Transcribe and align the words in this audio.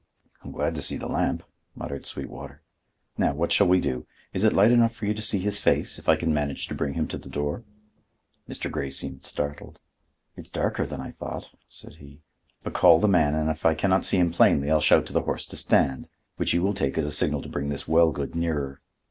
"I'm 0.43 0.51
glad 0.51 0.73
to 0.73 0.81
see 0.81 0.97
the 0.97 1.05
lamp," 1.05 1.43
muttered 1.75 2.07
Sweetwater. 2.07 2.63
"Now, 3.19 3.35
what 3.35 3.51
shall 3.51 3.67
we 3.67 3.79
do? 3.79 4.07
Is 4.33 4.43
it 4.43 4.51
light 4.51 4.71
enough 4.71 4.95
for 4.95 5.05
you 5.05 5.13
to 5.13 5.21
see 5.21 5.37
his 5.37 5.59
face, 5.59 5.99
if 5.99 6.09
I 6.09 6.15
can 6.15 6.33
manage 6.33 6.65
to 6.65 6.73
bring 6.73 6.95
him 6.95 7.07
to 7.09 7.19
the 7.19 7.29
door?" 7.29 7.63
Mr. 8.49 8.71
Grey 8.71 8.89
seemed 8.89 9.25
startled. 9.25 9.79
"It's 10.35 10.49
darker 10.49 10.87
than 10.87 11.01
I 11.01 11.11
thought," 11.11 11.51
said 11.67 11.97
he. 11.97 12.23
"But 12.63 12.73
call 12.73 12.97
the 12.97 13.07
man 13.07 13.35
and 13.35 13.51
if 13.51 13.63
I 13.63 13.75
can 13.75 13.91
not 13.91 14.03
see 14.03 14.17
him 14.17 14.31
plainly, 14.31 14.71
I'll 14.71 14.81
shout 14.81 15.05
to 15.05 15.13
the 15.13 15.21
horse 15.21 15.45
to 15.45 15.55
stand, 15.55 16.07
which 16.37 16.51
you 16.55 16.63
will 16.63 16.73
take 16.73 16.97
as 16.97 17.05
a 17.05 17.11
signal 17.11 17.43
to 17.43 17.49
bring 17.49 17.69
this 17.69 17.87
Wellgood 17.87 18.33
nearer. 18.33 18.81